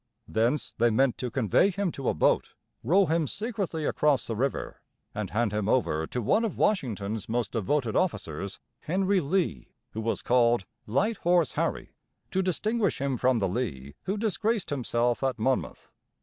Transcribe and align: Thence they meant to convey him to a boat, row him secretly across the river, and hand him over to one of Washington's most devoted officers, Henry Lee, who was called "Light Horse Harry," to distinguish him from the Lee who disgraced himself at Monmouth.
Thence 0.27 0.73
they 0.79 0.89
meant 0.89 1.19
to 1.19 1.29
convey 1.29 1.69
him 1.69 1.91
to 1.91 2.09
a 2.09 2.15
boat, 2.15 2.55
row 2.83 3.05
him 3.05 3.27
secretly 3.27 3.85
across 3.85 4.25
the 4.25 4.35
river, 4.35 4.81
and 5.13 5.29
hand 5.29 5.53
him 5.53 5.69
over 5.69 6.07
to 6.07 6.23
one 6.23 6.43
of 6.43 6.57
Washington's 6.57 7.29
most 7.29 7.51
devoted 7.51 7.95
officers, 7.95 8.59
Henry 8.79 9.19
Lee, 9.21 9.75
who 9.91 10.01
was 10.01 10.23
called 10.23 10.65
"Light 10.87 11.17
Horse 11.17 11.51
Harry," 11.51 11.91
to 12.31 12.41
distinguish 12.41 12.99
him 12.99 13.15
from 13.15 13.37
the 13.37 13.47
Lee 13.47 13.93
who 14.05 14.17
disgraced 14.17 14.71
himself 14.71 15.21
at 15.21 15.37
Monmouth. 15.37 15.91